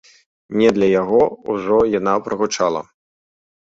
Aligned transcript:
Не 0.61 0.71
для 0.77 0.87
яго 1.01 1.21
ўжо 1.53 1.79
яна 1.99 2.19
прагучала. 2.27 2.87